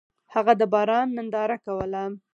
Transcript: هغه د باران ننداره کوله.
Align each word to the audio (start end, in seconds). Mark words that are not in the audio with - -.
هغه 0.33 0.53
د 0.59 0.61
باران 0.73 1.07
ننداره 1.17 1.57
کوله. 1.65 2.03